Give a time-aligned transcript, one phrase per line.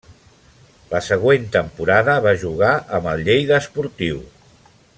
[0.93, 4.23] La següent temporada va jugar amb el Lleida Esportiu.